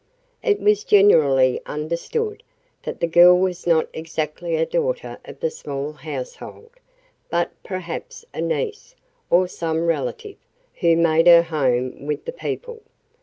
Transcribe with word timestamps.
It 0.41 0.59
was 0.59 0.83
generally 0.83 1.61
understood 1.67 2.41
that 2.81 3.01
the 3.01 3.05
girl 3.05 3.37
was 3.37 3.67
not 3.67 3.87
exactly 3.93 4.55
a 4.55 4.65
daughter 4.65 5.19
of 5.25 5.41
the 5.41 5.51
small 5.51 5.91
household, 5.91 6.71
but 7.29 7.51
perhaps 7.63 8.25
a 8.33 8.41
niece, 8.41 8.95
or 9.29 9.47
some 9.47 9.85
relative, 9.85 10.37
who 10.79 10.95
made 10.97 11.27
her 11.27 11.43
home 11.43 12.07
with 12.07 12.25
the 12.25 12.33
people. 12.33 12.81